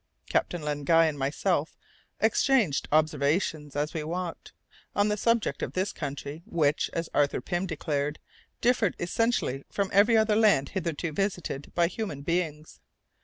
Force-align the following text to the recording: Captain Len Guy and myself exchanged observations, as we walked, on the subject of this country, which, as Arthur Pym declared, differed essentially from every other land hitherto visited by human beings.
Captain 0.27 0.63
Len 0.63 0.83
Guy 0.83 1.05
and 1.05 1.19
myself 1.19 1.77
exchanged 2.19 2.87
observations, 2.91 3.75
as 3.75 3.93
we 3.93 4.03
walked, 4.03 4.51
on 4.95 5.09
the 5.09 5.15
subject 5.15 5.61
of 5.61 5.73
this 5.73 5.93
country, 5.93 6.41
which, 6.47 6.89
as 6.91 7.07
Arthur 7.13 7.39
Pym 7.39 7.67
declared, 7.67 8.17
differed 8.61 8.95
essentially 8.97 9.63
from 9.71 9.91
every 9.93 10.17
other 10.17 10.35
land 10.35 10.69
hitherto 10.69 11.11
visited 11.11 11.71
by 11.75 11.85
human 11.85 12.23
beings. 12.23 12.79